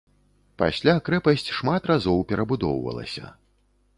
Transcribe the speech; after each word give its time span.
Пасля 0.61 0.95
крэпасць 1.09 1.45
шмат 1.59 1.81
разоў 1.91 2.25
перабудоўвалася. 2.31 3.25